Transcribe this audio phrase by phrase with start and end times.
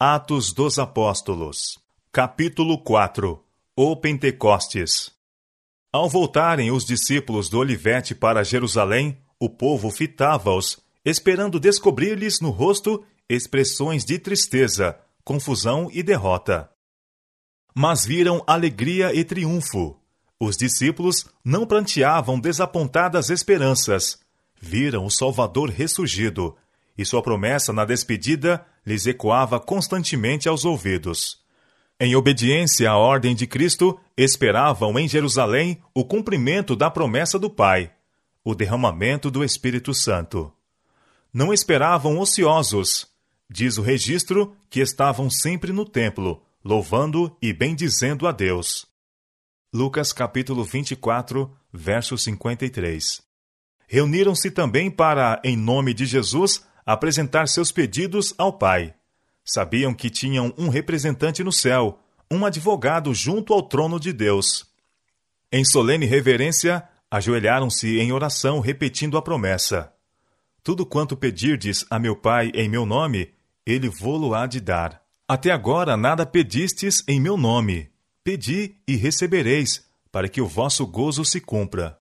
[0.00, 1.76] Atos dos Apóstolos,
[2.12, 5.10] capítulo 4 O Pentecostes.
[5.92, 13.04] Ao voltarem os discípulos do Olivete para Jerusalém, o povo fitava-os, esperando descobrir-lhes no rosto
[13.28, 16.70] expressões de tristeza, confusão e derrota.
[17.74, 20.00] Mas viram alegria e triunfo.
[20.38, 24.20] Os discípulos não pranteavam desapontadas esperanças.
[24.60, 26.56] Viram o Salvador ressurgido,
[26.96, 31.42] e sua promessa na despedida lhes ecoava constantemente aos ouvidos.
[32.00, 37.92] Em obediência à ordem de Cristo, esperavam em Jerusalém o cumprimento da promessa do Pai,
[38.42, 40.50] o derramamento do Espírito Santo.
[41.30, 43.06] Não esperavam ociosos.
[43.50, 48.86] Diz o registro que estavam sempre no templo, louvando e bendizendo a Deus.
[49.70, 53.20] Lucas capítulo 24, verso 53.
[53.86, 58.94] Reuniram-se também para, em nome de Jesus, apresentar seus pedidos ao Pai.
[59.44, 61.98] Sabiam que tinham um representante no céu,
[62.30, 64.64] um advogado junto ao trono de Deus.
[65.52, 69.92] Em solene reverência, ajoelharam-se em oração, repetindo a promessa:
[70.62, 73.34] Tudo quanto pedirdes a meu Pai em meu nome,
[73.66, 75.02] ele vô-lo há de dar.
[75.28, 77.90] Até agora nada pedistes em meu nome.
[78.24, 81.98] Pedi e recebereis, para que o vosso gozo se cumpra.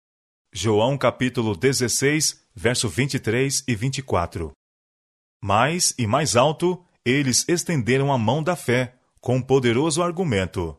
[0.53, 4.56] João capítulo 16, verso 23 e 24.
[5.47, 10.77] Mais e mais alto, eles estenderam a mão da fé, com um poderoso argumento: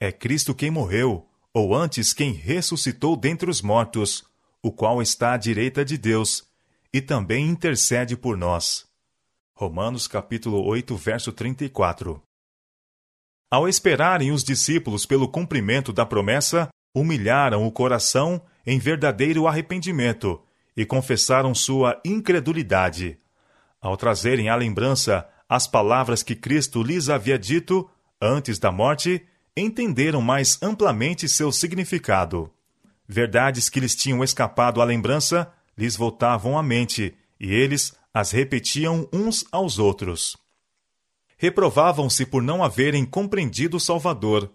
[0.00, 4.24] É Cristo quem morreu, ou antes quem ressuscitou dentre os mortos,
[4.62, 6.48] o qual está à direita de Deus,
[6.90, 8.86] e também intercede por nós.
[9.52, 12.22] Romanos capítulo 8, verso 34.
[13.50, 20.42] Ao esperarem os discípulos pelo cumprimento da promessa, humilharam o coração em verdadeiro arrependimento
[20.74, 23.20] e confessaram sua incredulidade.
[23.80, 27.88] Ao trazerem à lembrança as palavras que Cristo lhes havia dito
[28.20, 32.52] antes da morte, entenderam mais amplamente seu significado.
[33.08, 39.08] Verdades que lhes tinham escapado à lembrança lhes voltavam à mente, e eles as repetiam
[39.12, 40.36] uns aos outros.
[41.38, 44.52] Reprovavam-se por não haverem compreendido o Salvador.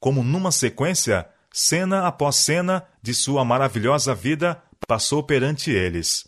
[0.00, 6.26] Como numa sequência, cena após cena de sua maravilhosa vida passou perante eles.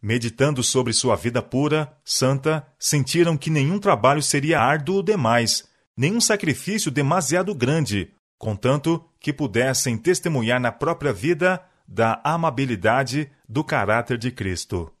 [0.00, 6.90] Meditando sobre sua vida pura, santa, sentiram que nenhum trabalho seria árduo demais, nenhum sacrifício
[6.90, 14.92] demasiado grande, contanto que pudessem testemunhar na própria vida da amabilidade do caráter de Cristo.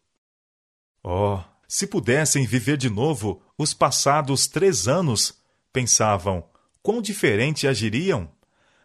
[1.04, 1.38] Oh,
[1.68, 5.38] se pudessem viver de novo os passados três anos,
[5.72, 6.44] pensavam,
[6.82, 8.28] quão diferente agiriam?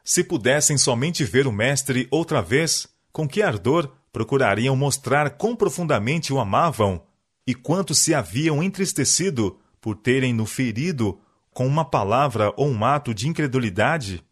[0.03, 6.31] Se pudessem somente ver o Mestre outra vez, com que ardor procurariam mostrar quão profundamente
[6.31, 7.03] o amavam
[7.45, 11.19] e quanto se haviam entristecido por terem no ferido
[11.51, 14.23] com uma palavra ou um ato de incredulidade?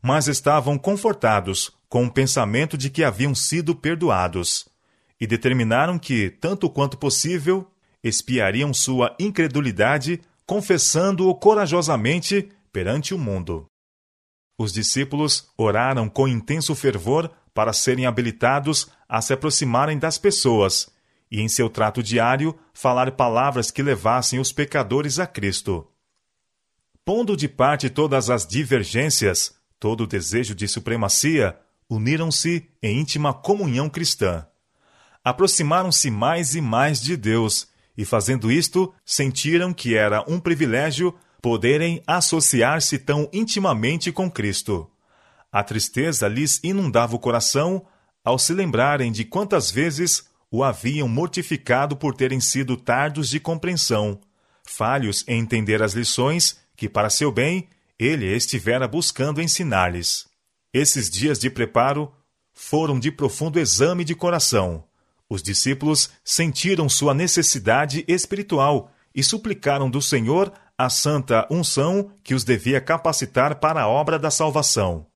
[0.00, 4.68] Mas estavam confortados com o pensamento de que haviam sido perdoados
[5.20, 7.68] e determinaram que, tanto quanto possível,
[8.04, 13.66] espiariam sua incredulidade, confessando-o corajosamente perante o mundo.
[14.56, 20.88] Os discípulos oraram com intenso fervor para serem habilitados a se aproximarem das pessoas
[21.28, 25.84] e, em seu trato diário, falar palavras que levassem os pecadores a Cristo.
[27.04, 31.58] Pondo de parte todas as divergências, todo o desejo de supremacia,
[31.90, 34.46] uniram-se em íntima comunhão cristã.
[35.24, 42.04] Aproximaram-se mais e mais de Deus, e fazendo isto, sentiram que era um privilégio poderem
[42.06, 44.88] associar-se tão intimamente com Cristo.
[45.50, 47.84] A tristeza lhes inundava o coração
[48.22, 54.20] ao se lembrarem de quantas vezes o haviam mortificado por terem sido tardos de compreensão,
[54.66, 60.26] falhos em entender as lições que, para seu bem, ele estivera buscando ensinar-lhes.
[60.72, 62.12] Esses dias de preparo
[62.52, 64.84] foram de profundo exame de coração.
[65.28, 72.44] Os discípulos sentiram sua necessidade espiritual e suplicaram do Senhor a santa unção que os
[72.44, 75.06] devia capacitar para a obra da salvação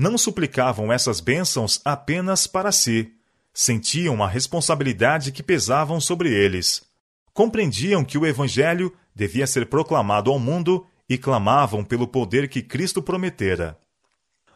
[0.00, 3.12] não suplicavam essas bênçãos apenas para si.
[3.52, 6.82] Sentiam a responsabilidade que pesavam sobre eles.
[7.34, 13.02] Compreendiam que o Evangelho devia ser proclamado ao mundo e clamavam pelo poder que Cristo
[13.02, 13.78] prometera.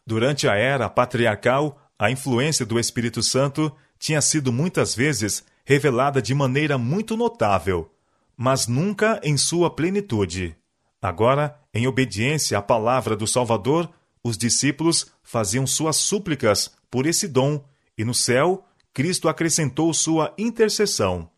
[0.07, 6.35] Durante a era patriarcal, a influência do Espírito Santo tinha sido muitas vezes revelada de
[6.35, 7.93] maneira muito notável,
[8.35, 10.57] mas nunca em sua plenitude.
[11.03, 13.91] Agora, em obediência à palavra do Salvador,
[14.25, 17.63] os discípulos faziam suas súplicas por esse dom,
[17.97, 21.31] e no céu, Cristo acrescentou sua intercessão.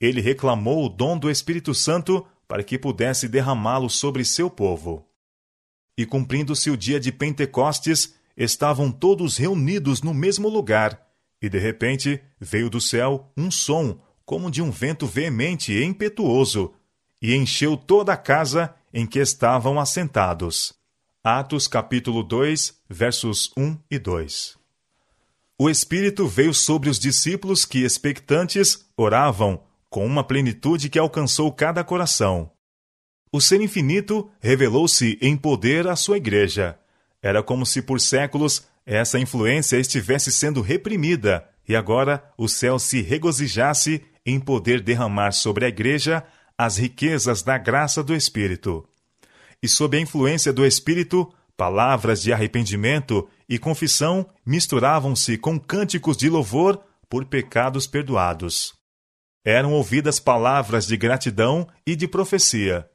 [0.00, 5.06] Ele reclamou o dom do Espírito Santo para que pudesse derramá-lo sobre seu povo.
[5.98, 11.00] E cumprindo-se o dia de Pentecostes, estavam todos reunidos no mesmo lugar,
[11.40, 16.72] e de repente veio do céu um som, como de um vento veemente e impetuoso,
[17.20, 20.81] e encheu toda a casa em que estavam assentados.
[21.24, 24.58] Atos capítulo 2, versos 1 e 2.
[25.56, 31.84] O Espírito veio sobre os discípulos que, expectantes, oravam, com uma plenitude que alcançou cada
[31.84, 32.50] coração.
[33.30, 36.76] O Ser Infinito revelou-se em poder à sua igreja.
[37.22, 43.00] Era como se por séculos essa influência estivesse sendo reprimida e agora o céu se
[43.00, 46.24] regozijasse em poder derramar sobre a igreja
[46.58, 48.84] as riquezas da graça do Espírito.
[49.62, 56.28] E sob a influência do Espírito, palavras de arrependimento e confissão misturavam-se com cânticos de
[56.28, 58.74] louvor por pecados perdoados.
[59.44, 62.88] Eram ouvidas palavras de gratidão e de profecia.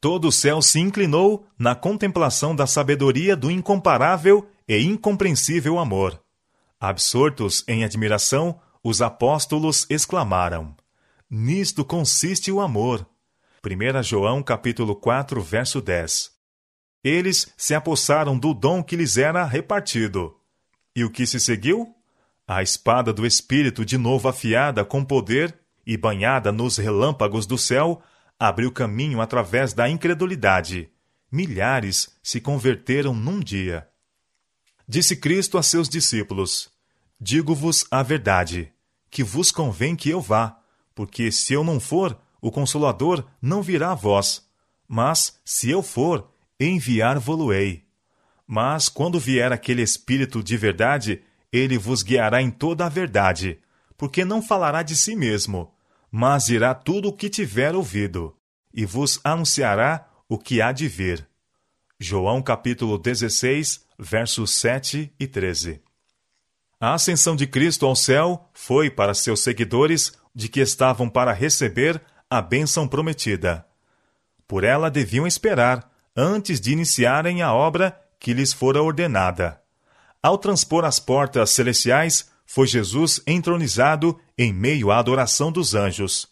[0.00, 6.22] Todo o céu se inclinou na contemplação da sabedoria do incomparável e incompreensível amor.
[6.78, 10.76] Absortos em admiração, os apóstolos exclamaram:
[11.28, 13.06] Nisto consiste o amor.
[13.64, 16.30] 1 João capítulo 4, verso 10.
[17.02, 20.36] Eles se apossaram do dom que lhes era repartido.
[20.94, 21.94] E o que se seguiu?
[22.46, 28.02] A espada do Espírito, de novo afiada com poder e banhada nos relâmpagos do céu,
[28.38, 30.90] abriu caminho através da incredulidade.
[31.32, 33.88] Milhares se converteram num dia.
[34.86, 36.70] Disse Cristo a seus discípulos:
[37.18, 38.70] Digo-vos a verdade,
[39.10, 40.58] que vos convém que eu vá,
[40.94, 44.46] porque se eu não for, o Consolador não virá a vós,
[44.86, 46.30] mas, se eu for,
[46.60, 47.86] enviar-vo-ei.
[48.46, 53.58] Mas, quando vier aquele Espírito de verdade, ele vos guiará em toda a verdade,
[53.96, 55.72] porque não falará de si mesmo,
[56.10, 58.36] mas dirá tudo o que tiver ouvido,
[58.74, 61.26] e vos anunciará o que há de vir.
[61.98, 65.80] João capítulo 16, versos 7 e 13.
[66.78, 72.02] A ascensão de Cristo ao céu foi para seus seguidores de que estavam para receber
[72.30, 73.66] a bênção prometida.
[74.46, 79.60] Por ela deviam esperar, antes de iniciarem a obra que lhes fora ordenada.
[80.22, 86.28] Ao transpor as portas celestiais, foi Jesus entronizado em meio à adoração dos anjos.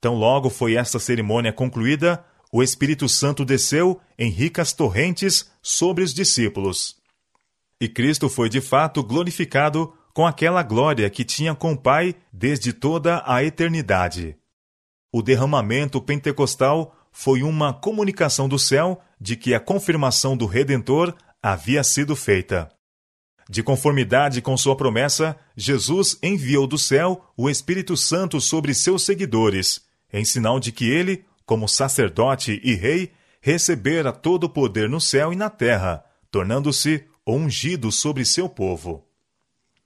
[0.00, 6.12] Tão logo foi esta cerimônia concluída, o Espírito Santo desceu em ricas torrentes sobre os
[6.12, 6.96] discípulos.
[7.80, 12.72] E Cristo foi de fato glorificado com aquela glória que tinha com o Pai desde
[12.72, 14.36] toda a eternidade.
[15.12, 21.84] O derramamento pentecostal foi uma comunicação do céu de que a confirmação do Redentor havia
[21.84, 22.70] sido feita.
[23.50, 29.82] De conformidade com sua promessa, Jesus enviou do céu o Espírito Santo sobre seus seguidores,
[30.10, 33.12] em sinal de que ele, como sacerdote e rei,
[33.42, 39.04] recebera todo o poder no céu e na terra, tornando-se ungido sobre seu povo.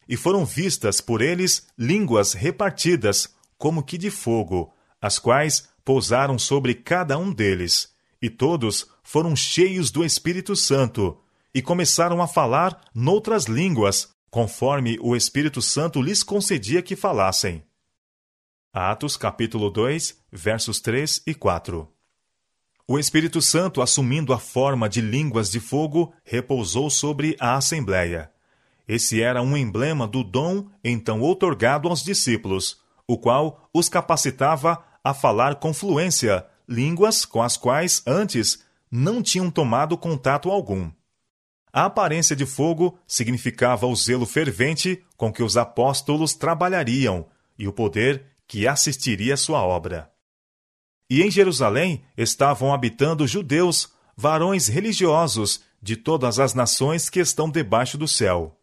[0.09, 4.73] E foram vistas por eles línguas repartidas, como que de fogo,
[5.07, 11.17] as quais pousaram sobre cada um deles, e todos foram cheios do Espírito Santo,
[11.55, 17.63] e começaram a falar noutras línguas, conforme o Espírito Santo lhes concedia que falassem.
[18.73, 21.89] Atos capítulo 2, versos 3 e 4.
[22.89, 28.31] O Espírito Santo, assumindo a forma de línguas de fogo, repousou sobre a assembleia.
[28.87, 35.15] Esse era um emblema do dom então outorgado aos discípulos, o qual os capacitava a
[35.15, 40.91] falar com fluência línguas com as quais antes não tinham tomado contato algum.
[41.73, 47.25] A aparência de fogo significava o zelo fervente com que os apóstolos trabalhariam
[47.57, 50.11] e o poder que assistiria sua obra.
[51.09, 57.97] E em Jerusalém estavam habitando judeus, varões religiosos de todas as nações que estão debaixo
[57.97, 58.59] do céu.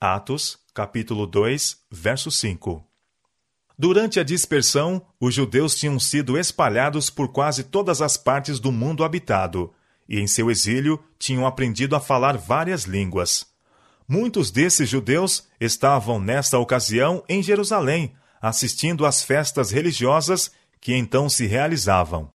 [0.00, 2.91] Atos, capítulo 2, verso 5.
[3.78, 9.04] Durante a dispersão, os judeus tinham sido espalhados por quase todas as partes do mundo
[9.04, 9.72] habitado,
[10.08, 13.46] e em seu exílio tinham aprendido a falar várias línguas.
[14.06, 20.50] Muitos desses judeus estavam nesta ocasião em Jerusalém, assistindo às festas religiosas
[20.80, 22.28] que então se realizavam.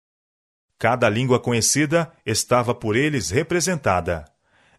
[0.79, 4.25] Cada língua conhecida estava por eles representada.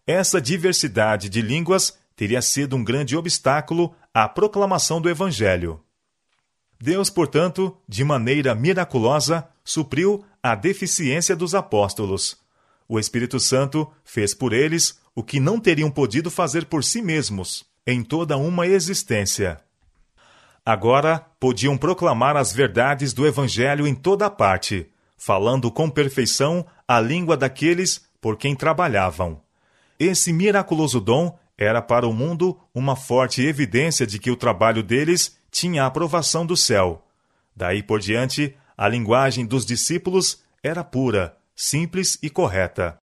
[0.07, 5.81] Essa diversidade de línguas teria sido um grande obstáculo à proclamação do Evangelho.
[6.81, 12.37] Deus, portanto, de maneira miraculosa, supriu a deficiência dos apóstolos.
[12.87, 17.65] O Espírito Santo fez por eles o que não teriam podido fazer por si mesmos
[17.85, 19.59] em toda uma existência.
[20.65, 27.35] Agora podiam proclamar as verdades do Evangelho em toda parte, falando com perfeição a língua
[27.35, 29.41] daqueles por quem trabalhavam.
[29.99, 35.38] Esse miraculoso dom era para o mundo uma forte evidência de que o trabalho deles
[35.51, 37.05] tinha a aprovação do céu.
[37.55, 42.97] Daí por diante, a linguagem dos discípulos era pura, simples e correta.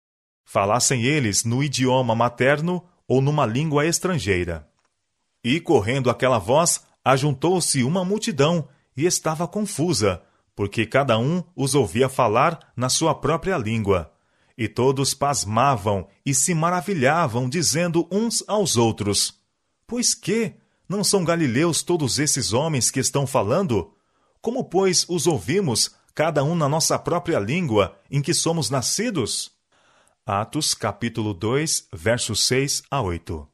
[0.44, 4.68] Falassem eles no idioma materno ou numa língua estrangeira.
[5.42, 10.22] E, correndo aquela voz, ajuntou-se uma multidão e estava confusa,
[10.54, 14.12] porque cada um os ouvia falar na sua própria língua.
[14.56, 19.40] E todos pasmavam e se maravilhavam, dizendo uns aos outros:
[19.86, 20.54] Pois que?
[20.88, 23.93] Não são galileus todos esses homens que estão falando?
[24.41, 29.53] Como, pois, os ouvimos, cada um na nossa própria língua, em que somos nascidos?
[30.26, 33.49] Atos, capítulo 2, versos 6 a 8.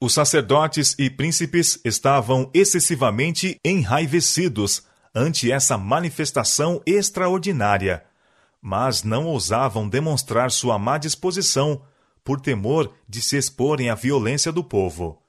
[0.00, 4.82] Os sacerdotes e príncipes estavam excessivamente enraivecidos
[5.14, 8.08] ante essa manifestação extraordinária
[8.60, 11.82] mas não ousavam demonstrar sua má disposição,
[12.24, 15.22] por temor de se exporem à violência do povo.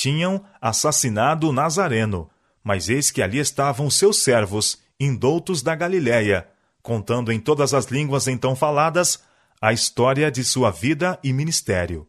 [0.00, 2.30] Tinham assassinado Nazareno,
[2.64, 6.48] mas eis que ali estavam seus servos, indoutos da Galiléia,
[6.82, 9.22] contando em todas as línguas então faladas
[9.60, 12.08] a história de sua vida e ministério.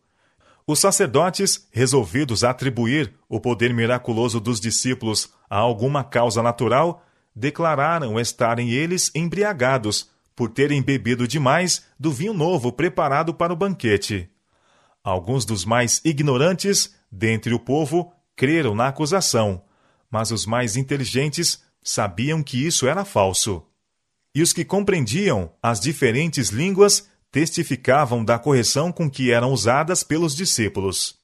[0.65, 7.05] Os sacerdotes, resolvidos a atribuir o poder miraculoso dos discípulos a alguma causa natural,
[7.35, 14.29] declararam estarem eles embriagados por terem bebido demais do vinho novo preparado para o banquete.
[15.03, 19.63] Alguns dos mais ignorantes dentre o povo creram na acusação,
[20.09, 23.63] mas os mais inteligentes sabiam que isso era falso.
[24.33, 30.35] E os que compreendiam as diferentes línguas testificavam da correção com que eram usadas pelos
[30.35, 31.19] discípulos.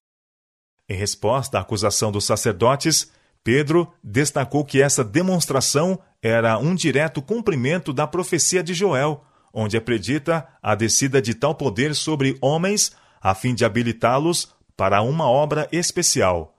[0.90, 3.12] Em resposta à acusação dos sacerdotes,
[3.44, 10.48] Pedro destacou que essa demonstração era um direto cumprimento da profecia de Joel, onde acredita
[10.62, 12.92] a descida de tal poder sobre homens
[13.22, 16.56] a fim de habilitá-los para uma obra especial.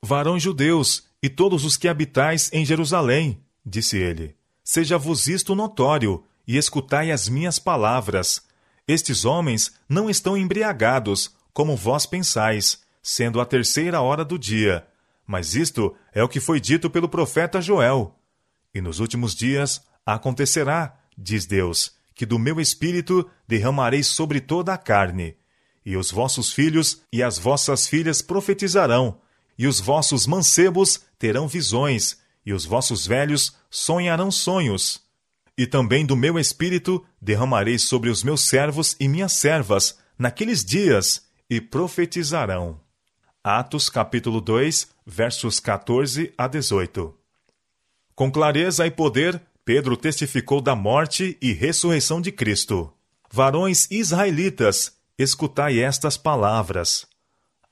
[0.00, 6.56] Varões judeus e todos os que habitais em Jerusalém, disse ele, seja-vos isto notório e
[6.56, 8.42] escutai as minhas palavras.
[8.86, 14.86] Estes homens não estão embriagados, como vós pensais, sendo a terceira hora do dia
[15.28, 18.18] mas isto é o que foi dito pelo profeta Joel.
[18.74, 24.78] E nos últimos dias acontecerá, diz Deus, que do meu espírito derramarei sobre toda a
[24.78, 25.36] carne.
[25.88, 29.22] E os vossos filhos e as vossas filhas profetizarão,
[29.58, 35.00] e os vossos mancebos terão visões, e os vossos velhos sonharão sonhos.
[35.56, 41.22] E também do meu espírito derramarei sobre os meus servos e minhas servas naqueles dias,
[41.48, 42.78] e profetizarão.
[43.42, 47.14] Atos capítulo 2, versos 14 a 18.
[48.14, 52.92] Com clareza e poder, Pedro testificou da morte e ressurreição de Cristo.
[53.32, 57.06] Varões israelitas, escutai estas palavras.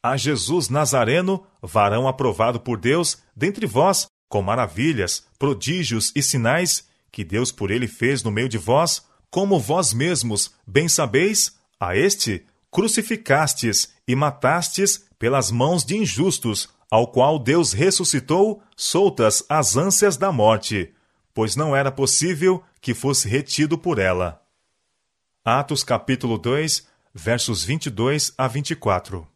[0.02, 7.24] A Jesus Nazareno, varão aprovado por Deus, dentre vós, com maravilhas, prodígios e sinais que
[7.24, 12.44] Deus por ele fez no meio de vós, como vós mesmos bem sabeis, a este
[12.70, 20.30] crucificastes e matastes pelas mãos de injustos, ao qual Deus ressuscitou, soltas as ânsias da
[20.30, 20.92] morte,
[21.32, 24.42] pois não era possível que fosse retido por ela.
[25.44, 26.86] Atos capítulo 2,
[27.16, 29.26] versos 22 a 24.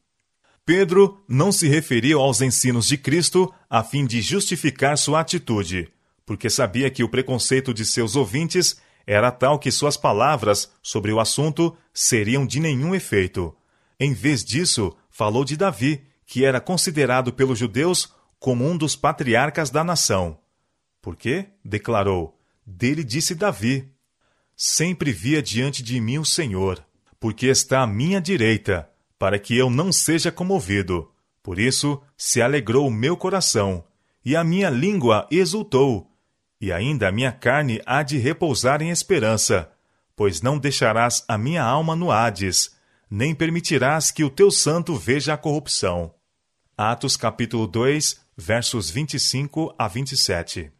[0.66, 5.90] Pedro não se referiu aos ensinos de Cristo a fim de justificar sua atitude,
[6.26, 11.18] porque sabia que o preconceito de seus ouvintes era tal que suas palavras sobre o
[11.18, 13.56] assunto seriam de nenhum efeito.
[13.98, 19.70] Em vez disso, falou de Davi, que era considerado pelos judeus como um dos patriarcas
[19.70, 20.38] da nação.
[21.00, 23.90] Porque, declarou, dele disse Davi:
[24.54, 26.84] Sempre via diante de mim o Senhor,
[27.20, 31.12] porque está à minha direita, para que eu não seja comovido.
[31.42, 33.84] Por isso se alegrou o meu coração,
[34.24, 36.10] e a minha língua exultou,
[36.58, 39.70] e ainda a minha carne há de repousar em esperança,
[40.16, 42.74] pois não deixarás a minha alma no Hades,
[43.10, 46.14] nem permitirás que o teu santo veja a corrupção.
[46.76, 50.72] Atos capítulo 2, versos 25 a 27.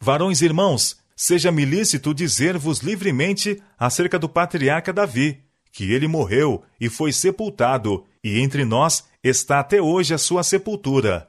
[0.00, 5.42] Varões irmãos, seja-me lícito dizer-vos livremente acerca do patriarca Davi,
[5.72, 11.28] que ele morreu e foi sepultado, e entre nós está até hoje a sua sepultura.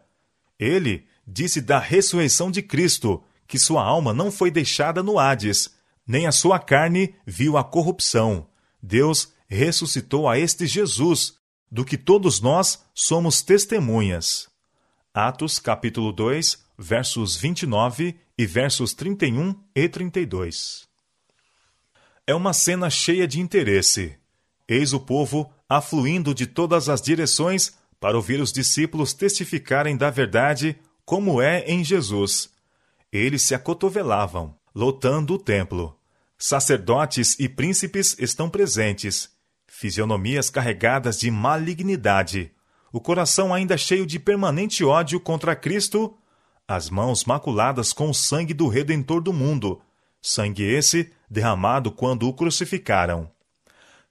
[0.60, 5.70] Ele disse da ressurreição de Cristo, que sua alma não foi deixada no Hades,
[6.06, 8.48] nem a sua carne viu a corrupção.
[8.82, 11.36] Deus ressuscitou a este Jesus,
[11.72, 14.50] do que todos nós somos testemunhas.
[15.14, 20.88] Atos capítulo 2, versos 29 e versos 31 e 32.
[22.26, 24.16] É uma cena cheia de interesse.
[24.68, 30.78] Eis o povo afluindo de todas as direções para ouvir os discípulos testificarem da verdade
[31.04, 32.50] como é em Jesus.
[33.12, 35.98] Eles se acotovelavam, lotando o templo.
[36.38, 39.30] Sacerdotes e príncipes estão presentes,
[39.66, 42.52] fisionomias carregadas de malignidade,
[42.92, 46.16] o coração ainda cheio de permanente ódio contra Cristo,
[46.68, 49.82] as mãos maculadas com o sangue do Redentor do mundo,
[50.22, 53.30] sangue esse derramado quando o crucificaram.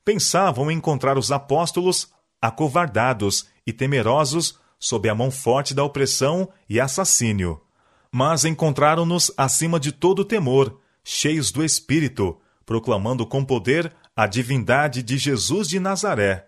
[0.04, 2.10] Pensavam encontrar os apóstolos
[2.40, 7.60] acovardados e temerosos sob a mão forte da opressão e assassínio.
[8.10, 15.18] Mas encontraram-nos acima de todo temor, cheios do Espírito, proclamando com poder a divindade de
[15.18, 16.46] Jesus de Nazaré.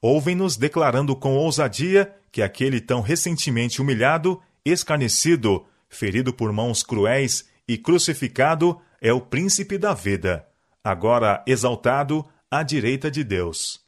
[0.00, 7.76] Ouvem-nos declarando com ousadia que aquele tão recentemente humilhado, escarnecido, ferido por mãos cruéis e
[7.76, 10.46] crucificado é o príncipe da vida,
[10.82, 13.80] agora exaltado à direita de Deus.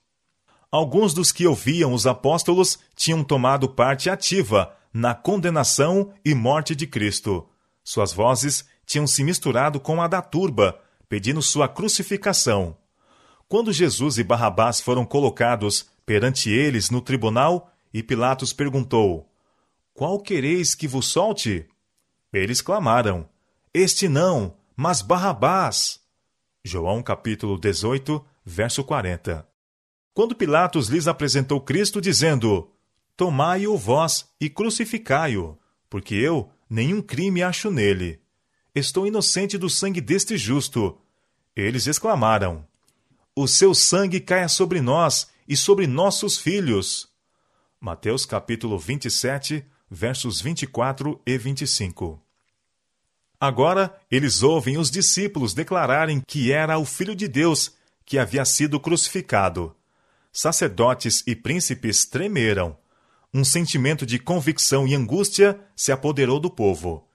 [0.70, 6.86] Alguns dos que ouviam os apóstolos tinham tomado parte ativa na condenação e morte de
[6.86, 7.48] Cristo.
[7.84, 12.76] Suas vozes tinham se misturado com a da turba, pedindo sua crucificação.
[13.48, 19.28] Quando Jesus e Barrabás foram colocados perante eles no tribunal, e Pilatos perguntou:
[19.94, 21.68] Qual quereis que vos solte?
[22.32, 23.28] Eles clamaram:
[23.72, 26.00] Este não, mas Barrabás.
[26.64, 29.48] João capítulo 18, verso 40.
[30.12, 32.72] Quando Pilatos lhes apresentou Cristo, dizendo:
[33.16, 35.56] Tomai-o vós e crucificai-o,
[35.88, 38.20] porque eu nenhum crime acho nele.
[38.74, 40.98] Estou inocente do sangue deste justo.
[41.54, 42.66] Eles exclamaram:
[43.32, 47.08] O seu sangue caia sobre nós e sobre nossos filhos.
[47.80, 52.20] Mateus capítulo 27, versos 24 e 25.
[53.40, 57.72] Agora eles ouvem os discípulos declararem que era o Filho de Deus
[58.04, 59.74] que havia sido crucificado
[60.34, 62.76] sacerdotes e príncipes tremeram.
[63.32, 67.08] Um sentimento de convicção e angústia se apoderou do povo.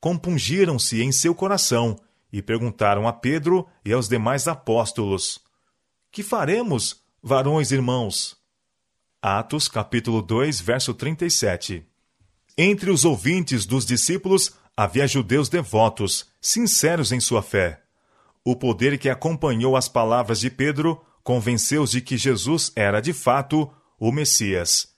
[0.00, 1.98] Compungiram-se em seu coração
[2.32, 5.40] e perguntaram a Pedro e aos demais apóstolos:
[6.10, 8.36] Que faremos, varões irmãos?
[9.20, 11.84] Atos capítulo 2, verso 37.
[12.56, 17.80] Entre os ouvintes dos discípulos havia judeus devotos, sinceros em sua fé.
[18.44, 23.70] O poder que acompanhou as palavras de Pedro convenceu-os de que Jesus era de fato
[23.98, 24.88] o Messias.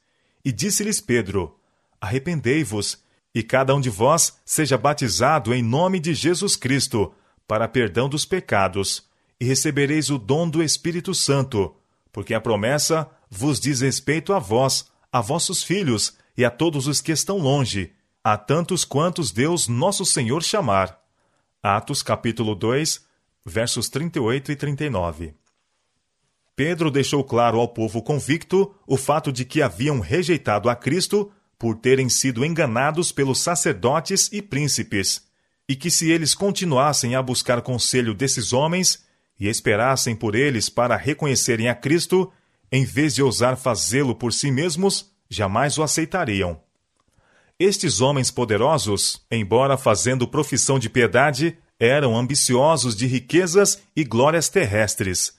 [0.44, 1.56] E disse-lhes Pedro:
[2.00, 3.02] Arrependei-vos,
[3.34, 7.12] e cada um de vós seja batizado em nome de Jesus Cristo,
[7.46, 9.06] para perdão dos pecados,
[9.38, 11.74] e recebereis o dom do Espírito Santo,
[12.10, 17.00] porque a promessa vos diz respeito a vós, a vossos filhos e a todos os
[17.00, 17.92] que estão longe,
[18.22, 20.98] a tantos quantos Deus nosso Senhor chamar.
[21.62, 23.04] Atos capítulo 2,
[23.44, 25.34] versos 38 e 39.
[26.56, 31.76] Pedro deixou claro ao povo convicto o fato de que haviam rejeitado a Cristo por
[31.76, 35.22] terem sido enganados pelos sacerdotes e príncipes,
[35.68, 39.04] e que se eles continuassem a buscar conselho desses homens
[39.38, 42.30] e esperassem por eles para reconhecerem a Cristo,
[42.70, 46.60] em vez de ousar fazê-lo por si mesmos, jamais o aceitariam.
[47.58, 55.34] Estes homens poderosos, embora fazendo profissão de piedade, eram ambiciosos de riquezas e glórias terrestres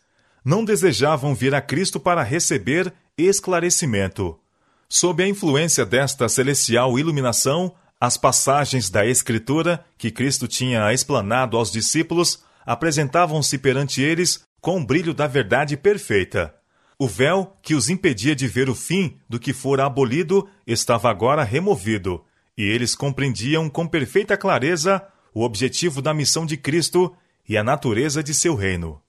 [0.45, 4.39] não desejavam vir a Cristo para receber esclarecimento.
[4.87, 11.71] Sob a influência desta celestial iluminação, as passagens da Escritura que Cristo tinha explanado aos
[11.71, 16.53] discípulos apresentavam-se perante eles com o brilho da verdade perfeita.
[16.97, 21.43] O véu que os impedia de ver o fim do que fora abolido estava agora
[21.43, 22.23] removido,
[22.57, 27.13] e eles compreendiam com perfeita clareza o objetivo da missão de Cristo
[27.47, 29.01] e a natureza de seu reino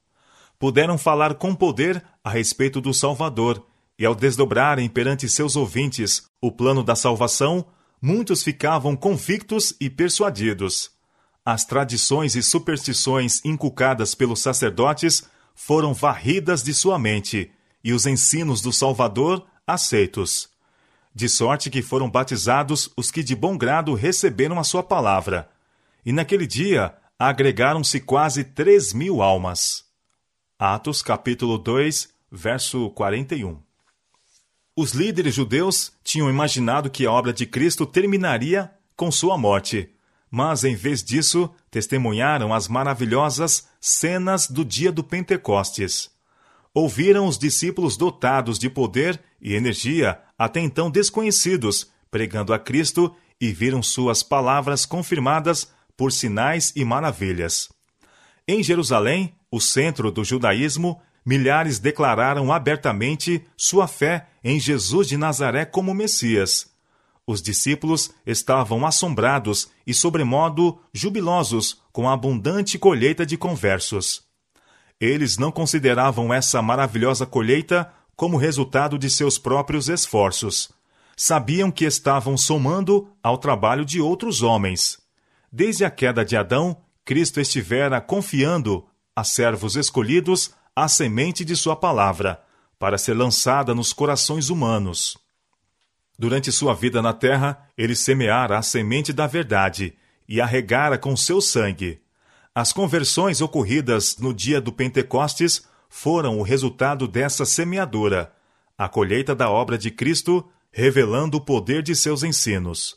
[0.58, 3.64] puderam falar com poder a respeito do Salvador,
[3.98, 7.64] e ao desdobrarem perante seus ouvintes o plano da salvação,
[8.00, 10.90] muitos ficavam convictos e persuadidos.
[11.44, 17.50] As tradições e superstições inculcadas pelos sacerdotes foram varridas de sua mente,
[17.86, 20.48] e os ensinos do Salvador aceitos.
[21.14, 25.48] De sorte que foram batizados os que de bom grado receberam a sua palavra.
[26.04, 29.84] E naquele dia agregaram-se quase três mil almas.
[30.58, 33.56] Atos capítulo 2, verso 41.
[34.74, 39.90] Os líderes judeus tinham imaginado que a obra de Cristo terminaria com sua morte,
[40.28, 46.15] mas em vez disso, testemunharam as maravilhosas cenas do dia do Pentecostes.
[46.78, 53.50] Ouviram os discípulos dotados de poder e energia até então desconhecidos, pregando a Cristo e
[53.50, 57.70] viram suas palavras confirmadas por sinais e maravilhas.
[58.46, 65.64] Em Jerusalém, o centro do judaísmo, milhares declararam abertamente sua fé em Jesus de Nazaré
[65.64, 66.70] como Messias.
[67.26, 74.25] Os discípulos estavam assombrados e, sobremodo, jubilosos com a abundante colheita de conversos.
[75.00, 80.70] Eles não consideravam essa maravilhosa colheita como resultado de seus próprios esforços.
[81.16, 84.98] Sabiam que estavam somando ao trabalho de outros homens.
[85.52, 91.74] Desde a queda de Adão, Cristo estivera confiando a servos escolhidos a semente de Sua
[91.74, 92.42] palavra,
[92.78, 95.16] para ser lançada nos corações humanos.
[96.18, 99.94] Durante sua vida na terra, ele semeara a semente da verdade
[100.28, 102.00] e a regara com seu sangue.
[102.56, 108.32] As conversões ocorridas no dia do Pentecostes foram o resultado dessa semeadura,
[108.78, 110.42] a colheita da obra de Cristo,
[110.72, 112.96] revelando o poder de seus ensinos.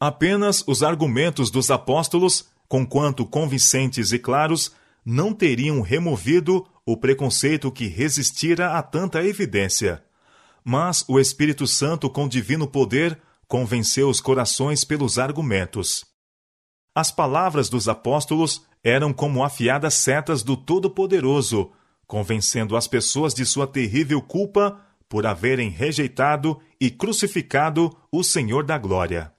[0.00, 4.72] Apenas os argumentos dos apóstolos, conquanto convincentes e claros,
[5.06, 10.02] não teriam removido o preconceito que resistira a tanta evidência.
[10.64, 13.16] Mas o Espírito Santo, com divino poder,
[13.46, 16.11] convenceu os corações pelos argumentos.
[16.94, 21.72] As palavras dos apóstolos eram como afiadas setas do Todo-Poderoso,
[22.06, 24.78] convencendo as pessoas de sua terrível culpa
[25.08, 29.32] por haverem rejeitado e crucificado o Senhor da Glória.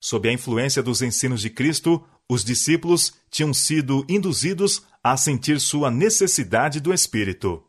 [0.00, 5.90] Sob a influência dos ensinos de Cristo, os discípulos tinham sido induzidos a sentir sua
[5.90, 7.64] necessidade do Espírito.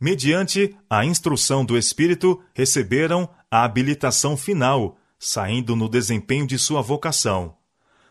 [0.00, 7.56] Mediante a instrução do Espírito, receberam a habilitação final, saindo no desempenho de sua vocação.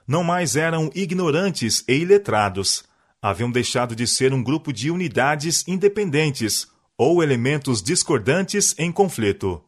[0.07, 2.83] Não mais eram ignorantes e iletrados.
[3.21, 9.63] Haviam deixado de ser um grupo de unidades independentes ou elementos discordantes em conflito.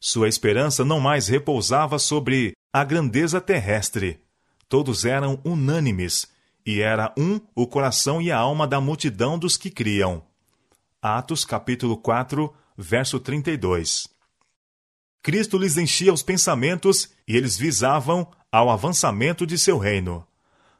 [0.00, 4.20] Sua esperança não mais repousava sobre a grandeza terrestre.
[4.68, 6.26] Todos eram unânimes,
[6.66, 10.22] e era um o coração e a alma da multidão dos que criam.
[11.00, 14.13] Atos capítulo 4, verso 32.
[15.24, 20.22] Cristo lhes enchia os pensamentos e eles visavam ao avançamento de seu reino.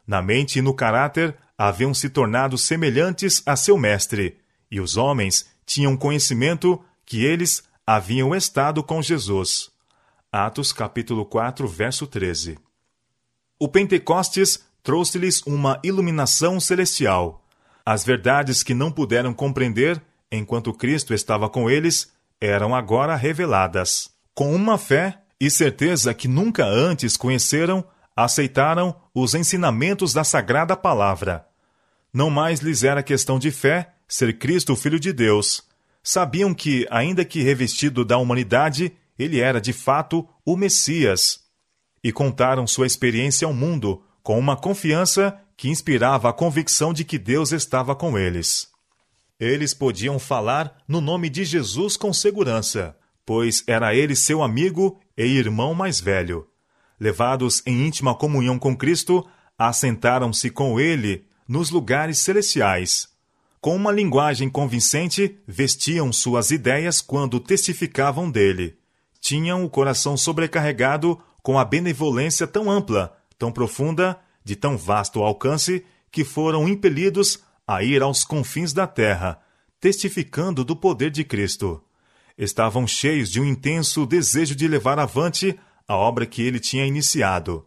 [0.07, 4.37] Na mente e no caráter haviam se tornado semelhantes a seu mestre,
[4.71, 9.71] e os homens tinham conhecimento que eles haviam estado com Jesus.
[10.31, 12.59] Atos capítulo 4, verso 13.
[13.59, 17.43] O Pentecostes trouxe-lhes uma iluminação celestial.
[17.83, 24.14] As verdades que não puderam compreender enquanto Cristo estava com eles, eram agora reveladas.
[24.35, 27.85] Com uma fé e certeza que nunca antes conheceram,
[28.17, 31.47] aceitaram os ensinamentos da Sagrada Palavra.
[32.13, 35.63] Não mais lhes era questão de fé ser Cristo o Filho de Deus.
[36.03, 41.41] Sabiam que, ainda que revestido da humanidade, ele era de fato o Messias.
[42.03, 47.19] E contaram sua experiência ao mundo com uma confiança que inspirava a convicção de que
[47.19, 48.69] Deus estava com eles.
[49.39, 55.25] Eles podiam falar no nome de Jesus com segurança, pois era ele seu amigo e
[55.25, 56.47] irmão mais velho.
[56.99, 59.27] Levados em íntima comunhão com Cristo,
[59.59, 63.09] assentaram-se com ele nos lugares celestiais.
[63.61, 68.77] Com uma linguagem convincente, vestiam suas ideias quando testificavam dele.
[69.21, 75.85] Tinham o coração sobrecarregado com a benevolência tão ampla, tão profunda, de tão vasto alcance,
[76.11, 79.41] que foram impelidos a ir aos confins da terra,
[79.81, 81.84] testificando do poder de Cristo.
[82.37, 87.67] Estavam cheios de um intenso desejo de levar avante a obra que ele tinha iniciado.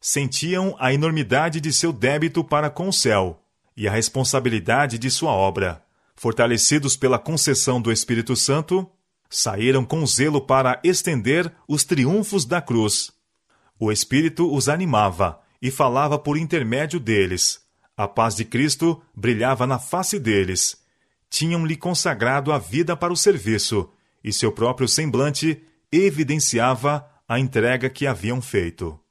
[0.00, 3.42] Sentiam a enormidade de seu débito para com o céu
[3.76, 5.82] e a responsabilidade de sua obra.
[6.14, 8.88] Fortalecidos pela concessão do Espírito Santo,
[9.30, 13.10] saíram com zelo para estender os triunfos da cruz.
[13.78, 17.62] O Espírito os animava e falava por intermédio deles,
[17.96, 20.76] a paz de Cristo brilhava na face deles.
[21.30, 23.88] Tinham-lhe consagrado a vida para o serviço,
[24.22, 29.01] e seu próprio semblante evidenciava a entrega que haviam feito.